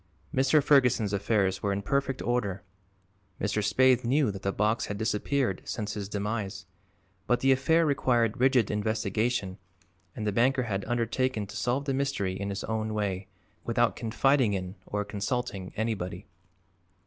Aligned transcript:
Mr. 0.33 0.63
Ferguson's 0.63 1.13
affairs 1.13 1.61
were 1.61 1.71
in 1.71 1.83
perfect 1.83 2.23
order; 2.23 2.63
Mr. 3.39 3.59
Spaythe 3.63 4.03
knew 4.03 4.31
that 4.31 4.41
the 4.41 4.51
box 4.51 4.87
had 4.87 4.97
disappeared 4.97 5.61
since 5.63 5.93
his 5.93 6.09
demise; 6.09 6.65
but 7.27 7.41
the 7.41 7.51
affair 7.51 7.85
required 7.85 8.39
rigid 8.39 8.71
investigation 8.71 9.59
and 10.15 10.25
the 10.25 10.31
banker 10.31 10.63
had 10.63 10.83
undertaken 10.85 11.45
to 11.45 11.55
solve 11.55 11.85
the 11.85 11.93
mystery 11.93 12.33
in 12.33 12.49
his 12.49 12.63
own 12.63 12.95
way, 12.95 13.27
without 13.63 13.95
confiding 13.95 14.53
in 14.55 14.73
or 14.87 15.05
consulting 15.05 15.71
anybody. 15.77 16.25